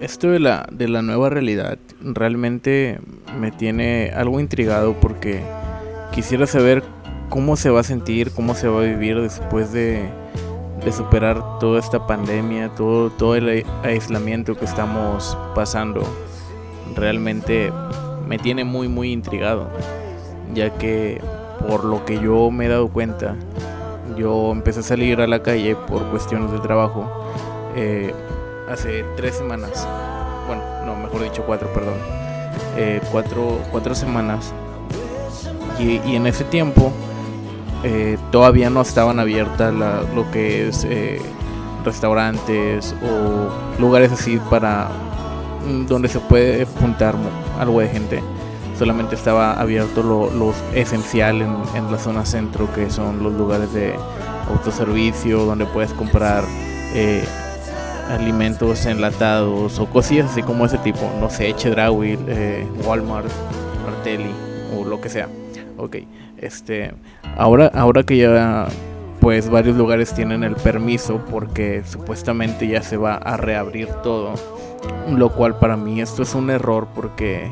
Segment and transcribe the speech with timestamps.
[0.00, 3.00] esto de la, de la nueva realidad realmente
[3.38, 5.40] me tiene algo intrigado porque
[6.12, 6.82] quisiera saber
[7.28, 10.08] cómo se va a sentir, cómo se va a vivir después de,
[10.84, 16.02] de superar toda esta pandemia, todo, todo el aislamiento que estamos pasando.
[16.94, 17.72] Realmente
[18.26, 19.68] me tiene muy muy intrigado,
[20.54, 21.20] ya que
[21.68, 23.34] por lo que yo me he dado cuenta,
[24.16, 27.10] yo empecé a salir a la calle por cuestiones de trabajo
[27.74, 28.14] eh,
[28.68, 29.86] hace tres semanas,
[30.46, 31.94] bueno, no, mejor dicho cuatro, perdón,
[32.76, 34.52] eh, cuatro, cuatro semanas,
[35.78, 36.92] y, en ese tiempo
[37.84, 41.20] eh, todavía no estaban abiertas lo que es eh,
[41.84, 44.88] restaurantes o lugares así para
[45.66, 47.14] mm, donde se puede juntar
[47.58, 48.22] algo de gente.
[48.78, 53.94] Solamente estaba abierto lo, esencial en, la zona centro, que son los lugares de
[54.50, 56.44] autoservicio, donde puedes comprar
[56.94, 57.24] eh,
[58.10, 61.00] alimentos enlatados o cosillas así como ese tipo.
[61.20, 62.18] No sé, Chedraui,
[62.84, 63.30] Walmart,
[63.84, 64.30] Martelli
[64.76, 65.28] o lo que sea.
[65.76, 65.96] Ok,
[66.38, 66.92] este,
[67.36, 68.68] ahora, ahora que ya
[69.20, 74.34] pues varios lugares tienen el permiso porque supuestamente ya se va a reabrir todo,
[75.10, 77.50] lo cual para mí esto es un error porque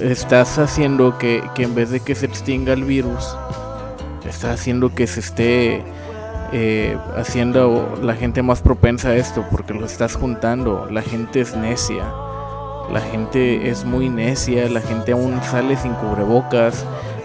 [0.00, 3.36] estás haciendo que, que en vez de que se extinga el virus,
[4.28, 5.82] estás haciendo que se esté
[6.52, 11.56] eh, haciendo la gente más propensa a esto porque lo estás juntando, la gente es
[11.56, 12.04] necia.
[12.92, 16.84] La gente es muy necia, la gente aún sale sin cubrebocas,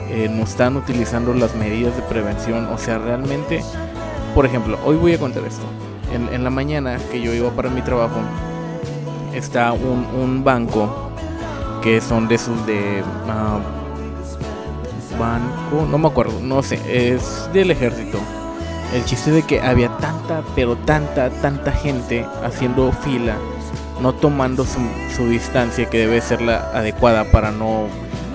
[0.10, 2.66] eh, no están utilizando las medidas de prevención.
[2.68, 3.64] O sea, realmente,
[4.34, 5.64] por ejemplo, hoy voy a contar esto.
[6.14, 8.18] En, la mañana que yo iba para mi trabajo,
[9.34, 11.12] está un, banco
[11.82, 13.60] que son de esos de ah,
[15.18, 18.20] banco, no me acuerdo, no sé, es del ejército.
[18.94, 23.36] El chiste de que había tanta, pero tanta, tanta gente haciendo fila,
[24.02, 24.80] no tomando su,
[25.30, 27.88] distancia que debe ser la adecuada para no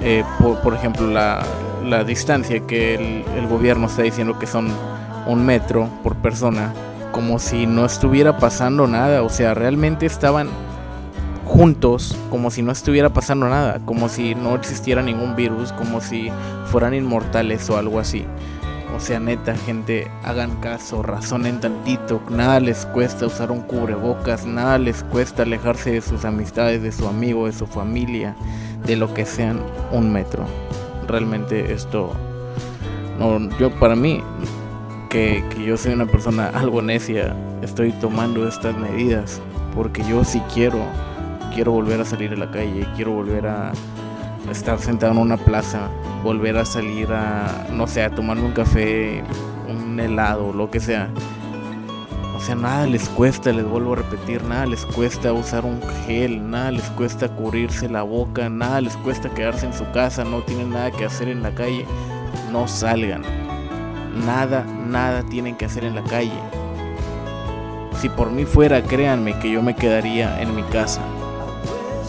[0.03, 0.25] eh,
[0.63, 1.45] por, ejemplo, la,
[2.05, 2.95] distancia que
[3.36, 4.69] el, gobierno está diciendo que son
[5.27, 6.73] un metro por persona,
[7.13, 10.48] como si no estuviera pasando nada, o sea, realmente estaban
[11.45, 16.30] juntos, como si no estuviera pasando nada, como si no existiera ningún virus, como si
[16.67, 18.25] fueran inmortales o algo así.
[18.96, 24.79] O sea, neta, gente, hagan caso, razonen tantito, nada les cuesta usar un cubrebocas, nada
[24.79, 28.35] les cuesta alejarse de sus amistades, de su amigo, de su familia
[28.86, 29.61] de lo que sean
[29.92, 30.46] un metro.
[31.06, 32.12] Realmente esto,
[33.18, 34.23] no, yo para mí,
[35.11, 39.42] que, yo soy una persona algo necia, estoy tomando estas medidas
[39.74, 40.79] porque yo si quiero,
[41.55, 43.73] quiero volver a salir a la calle, quiero volver a
[44.51, 45.89] estar sentado en una plaza,
[46.23, 49.23] volver a salir a, no sé, a tomarme un café,
[49.68, 51.11] un helado, lo que sea.
[52.36, 56.48] O sea, nada les cuesta, les vuelvo a repetir, nada les cuesta usar un gel,
[56.48, 60.70] nada les cuesta cubrirse la boca, nada les cuesta quedarse en su casa, no tienen
[60.70, 61.86] nada que hacer en la calle,
[62.52, 63.23] no salgan.
[64.24, 66.39] Nada, nada tienen que hacer en la calle.
[68.01, 71.01] Si por mí fuera, créanme que yo me quedaría en mi casa.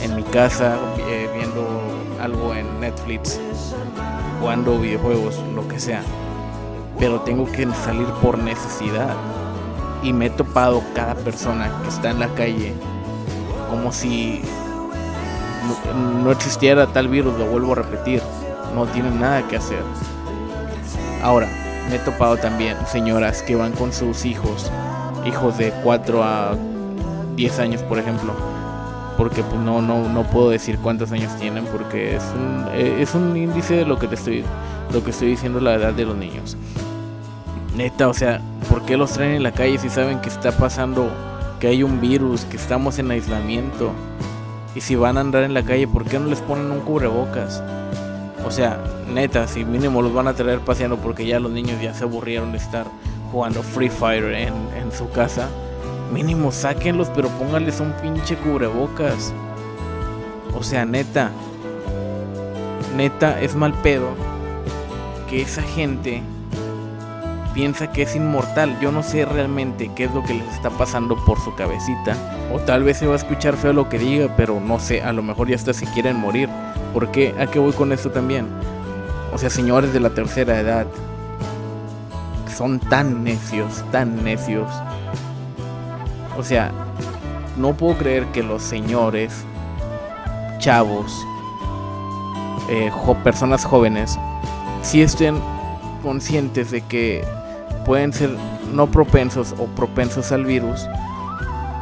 [0.02, 0.78] En mi casa
[2.88, 3.38] Netflix,
[4.40, 6.02] jugando videojuegos, lo que sea.
[6.98, 9.14] Pero tengo que salir por necesidad
[10.02, 12.74] y me he topado cada persona que está en la calle
[13.70, 14.42] como si
[16.24, 18.22] no existiera tal virus, lo vuelvo a repetir,
[18.74, 19.84] no tienen nada que hacer.
[21.22, 21.50] Ahora,
[21.90, 24.72] me he topado también señoras que van con sus hijos,
[25.26, 26.56] hijos de 4 a
[27.36, 28.34] 10 años por ejemplo,
[29.18, 33.16] porque pues, no, no, no puedo decir cuántos años tienen porque es un, eh, es
[33.16, 34.44] un índice de lo que te estoy,
[34.94, 36.56] lo que estoy diciendo la edad de los niños.
[37.76, 41.10] Neta, o sea, ¿por qué los traen en la calle si saben que está pasando,
[41.60, 43.92] que hay un virus, que estamos en aislamiento?
[44.76, 47.64] Y si van a andar en la calle, ¿por qué no les ponen un cubrebocas?
[48.46, 48.80] O sea,
[49.12, 52.52] neta, si mínimo los van a traer paseando porque ya los niños ya se aburrieron
[52.52, 52.86] de estar
[53.32, 55.50] jugando Free Fire en, en su casa,
[56.12, 59.34] mínimo sáquenlos, pero pónganles un pinche cubrebocas.
[60.56, 61.32] O sea, neta,
[62.96, 64.10] neta, es mal pedo
[65.30, 66.24] que esa gente
[67.54, 68.80] piensa que es inmortal.
[68.80, 72.16] Yo no sé realmente qué es lo que les está pasando por su cabecita.
[72.54, 75.12] O tal vez se va a escuchar feo lo que diga, pero no sé, a
[75.12, 76.50] lo mejor ya hasta se quieren morir.
[76.94, 77.36] ¿Por qué?
[77.40, 78.48] ¿A qué voy con esto también?
[79.34, 80.88] O sea, señores de la tercera edad,
[82.56, 84.70] son tan necios, tan necios.
[86.38, 86.72] O sea,
[87.58, 89.44] no puedo creer que los señores,
[90.60, 91.12] chavos,
[92.70, 92.92] eh,
[93.24, 94.18] personas jóvenes,
[94.84, 95.40] si estén
[96.04, 97.26] conscientes de que
[97.86, 98.30] pueden ser
[98.74, 100.88] no propensos o propensos al virus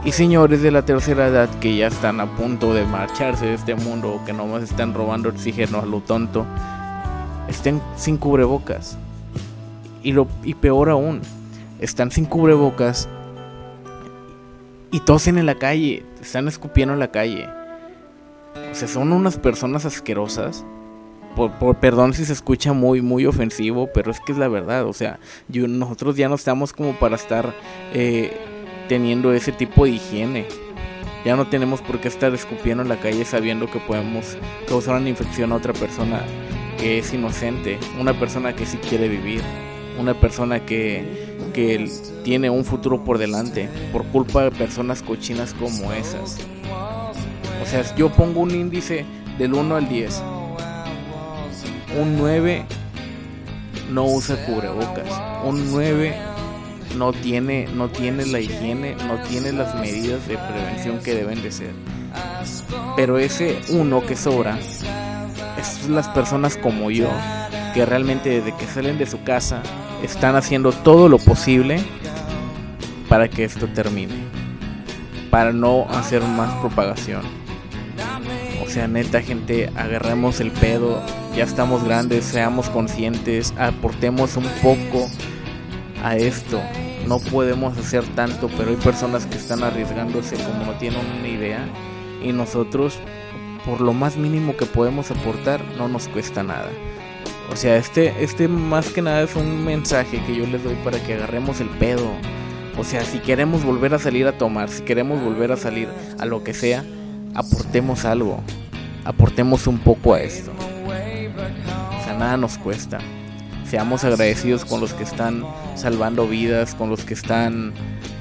[0.05, 3.73] Y señores de la tercera edad que ya están a punto de marcharse de este
[3.73, 6.45] mundo, que nomás están robando oxígeno a lo tonto,
[7.47, 8.97] estén sin cubrebocas.
[10.03, 11.21] Y, lo, y peor aún,
[11.79, 13.09] están sin cubrebocas
[14.95, 17.49] y tosen en la calle, están escupiendo en la calle.
[18.71, 20.63] O sea, son unas personas asquerosas.
[21.35, 24.85] Por, perdón si se escucha muy, muy ofensivo, pero es que es la verdad.
[24.85, 25.19] O sea,
[25.49, 27.53] nosotros ya no estamos como para estar
[27.93, 28.37] eh,
[28.87, 30.45] teniendo ese tipo de higiene.
[31.25, 35.09] Ya no tenemos por qué estar escupiendo en la calle sabiendo que podemos causar una
[35.09, 36.21] infección a otra persona
[36.77, 39.41] que es inocente, una persona que sí quiere vivir,
[39.99, 41.89] una persona que que
[42.25, 46.37] tiene un futuro por delante por culpa de personas cochinas como esas.
[47.63, 49.05] O sea, yo pongo un índice
[49.37, 50.21] del 1 al 10.
[51.97, 52.65] Un 9
[53.89, 55.07] no usa cubrebocas.
[55.45, 56.13] Un 9
[56.97, 61.53] no tiene, no tiene la higiene, no tiene las medidas de prevención que deben de
[61.53, 61.71] ser.
[62.97, 64.59] Pero ese uno que sobra
[65.57, 67.07] es las personas como yo,
[67.73, 69.63] que realmente desde que salen de su casa
[70.03, 71.83] están haciendo todo lo posible
[73.09, 74.13] para que esto termine.
[75.29, 77.23] Para no hacer más propagación.
[78.65, 81.01] O sea, neta gente, agarremos el pedo,
[81.35, 85.07] ya estamos grandes, seamos conscientes, aportemos un poco
[86.03, 86.59] a esto.
[87.07, 91.67] No podemos hacer tanto, pero hay personas que están arriesgándose como no tienen una idea.
[92.23, 92.97] Y nosotros,
[93.65, 96.69] por lo más mínimo que podemos aportar, no nos cuesta nada.
[97.51, 101.01] O sea, este, este más que nada es un mensaje que yo les doy para
[101.01, 102.09] que agarremos el pedo.
[102.77, 105.87] O sea, si queremos volver a salir a tomar, si queremos volver a salir
[106.19, 106.83] a lo que sea,
[107.33, 108.41] aportemos algo.
[109.05, 110.51] Aportemos un poco a esto.
[110.51, 112.97] O sea, nada nos cuesta.
[113.69, 115.43] Seamos agradecidos con los que están
[115.75, 117.73] salvando vidas, con los que están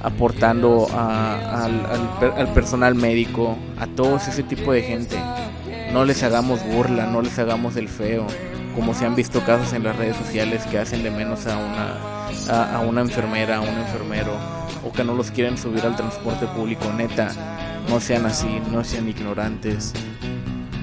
[0.02, 1.86] aportando al,
[2.36, 5.16] al personal médico, a todos ese tipo de gente.
[5.92, 8.26] No les hagamos burla, no les hagamos el feo
[8.74, 12.76] como se han visto casos en las redes sociales que hacen de menos a una,
[12.76, 14.36] a, una enfermera, a un enfermero,
[14.84, 17.30] o que no los quieren subir al transporte público, neta,
[17.88, 19.92] no sean así, no sean ignorantes,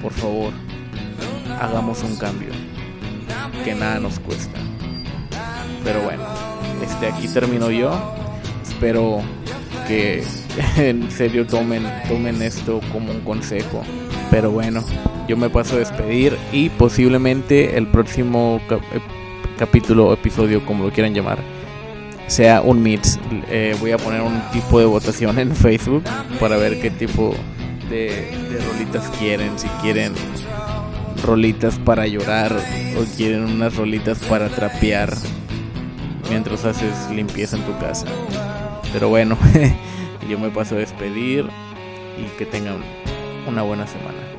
[0.00, 0.52] por favor,
[1.60, 2.50] hagamos un cambio,
[3.64, 4.58] que nada nos cuesta.
[5.84, 6.24] Pero bueno,
[6.82, 8.14] este aquí termino yo,
[8.62, 9.20] espero
[9.86, 10.24] que
[10.76, 13.82] en serio tomen, tomen esto como un consejo,
[14.32, 14.82] pero bueno
[15.28, 19.00] yo me paso a despedir y posiblemente el próximo eh,
[19.58, 21.38] capítulo o episodio, como lo quieran llamar,
[22.26, 23.18] sea un mix.
[23.48, 26.04] Eh, voy a poner un tipo de votación en Facebook
[26.40, 27.34] para ver qué tipo
[27.88, 28.28] de,
[28.66, 29.58] rolitas quieren.
[29.58, 30.12] Si quieren
[31.24, 32.52] rolitas para llorar
[32.98, 35.14] o quieren unas rolitas para trapear
[36.28, 38.06] mientras haces limpieza en tu casa.
[38.92, 39.38] Pero bueno,
[40.28, 41.46] yo me paso a despedir
[42.18, 42.78] y que tengan
[43.46, 44.31] una buena semana.